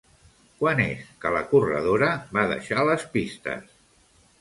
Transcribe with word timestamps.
Quan 0.61 0.81
és 0.85 1.03
que 1.25 1.35
la 1.35 1.45
corredora 1.53 2.09
va 2.39 2.49
deixar 2.57 2.89
les 2.91 3.09
pistes? 3.19 3.73